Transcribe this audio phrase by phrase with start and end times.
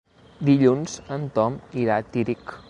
[0.47, 2.57] Dilluns en Tom irà a Tírig.